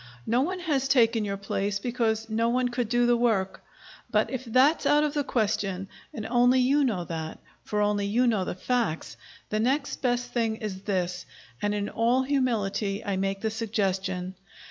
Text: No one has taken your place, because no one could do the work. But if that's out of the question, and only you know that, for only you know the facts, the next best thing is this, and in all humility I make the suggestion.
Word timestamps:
No 0.25 0.41
one 0.41 0.61
has 0.61 0.87
taken 0.87 1.23
your 1.23 1.37
place, 1.37 1.77
because 1.77 2.27
no 2.27 2.49
one 2.49 2.69
could 2.69 2.89
do 2.89 3.05
the 3.05 3.15
work. 3.15 3.63
But 4.09 4.31
if 4.31 4.43
that's 4.45 4.87
out 4.87 5.03
of 5.03 5.13
the 5.13 5.23
question, 5.23 5.89
and 6.11 6.25
only 6.25 6.59
you 6.59 6.83
know 6.83 7.03
that, 7.03 7.37
for 7.63 7.81
only 7.81 8.07
you 8.07 8.25
know 8.25 8.43
the 8.43 8.55
facts, 8.55 9.15
the 9.49 9.59
next 9.59 10.01
best 10.01 10.31
thing 10.33 10.55
is 10.55 10.81
this, 10.81 11.27
and 11.61 11.75
in 11.75 11.87
all 11.87 12.23
humility 12.23 13.05
I 13.05 13.15
make 13.17 13.41
the 13.41 13.51
suggestion. 13.51 14.33